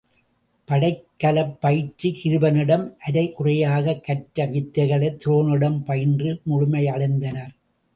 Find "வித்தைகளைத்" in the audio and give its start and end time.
4.45-5.25